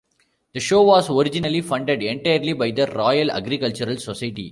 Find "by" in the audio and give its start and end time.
2.53-2.71